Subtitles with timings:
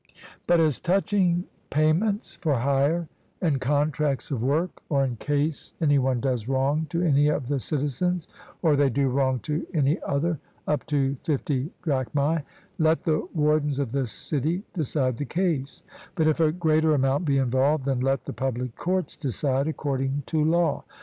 [0.47, 3.07] But as touching payments for hire,
[3.39, 7.59] and contracts of work, or in case any one does wrong to any of the
[7.59, 8.27] citizens,
[8.63, 12.39] or they do wrong to any other, up to fifty drachmae,
[12.79, 15.83] let the wardens of the city decide the case;
[16.15, 20.43] but if a greater amount be involved, then let the public courts decide according to
[20.43, 20.83] law.